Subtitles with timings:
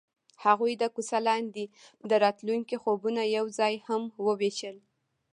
[0.45, 1.63] هغوی د کوڅه لاندې
[2.09, 4.77] د راتلونکي خوبونه یوځای هم وویشل.